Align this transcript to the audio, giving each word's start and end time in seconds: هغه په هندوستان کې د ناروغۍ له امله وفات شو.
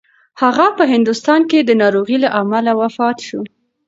هغه 0.41 0.65
په 0.77 0.83
هندوستان 0.93 1.41
کې 1.49 1.59
د 1.63 1.71
ناروغۍ 1.81 2.17
له 2.25 2.29
امله 2.41 2.71
وفات 2.81 3.17
شو. 3.27 3.41